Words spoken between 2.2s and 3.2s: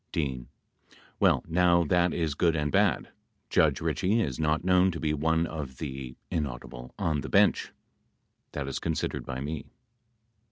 good and bad.